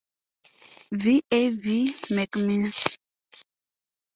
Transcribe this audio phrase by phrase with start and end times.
[1.01, 1.21] V.
[1.31, 1.49] A.
[1.51, 1.93] V.
[2.09, 2.79] McMeans.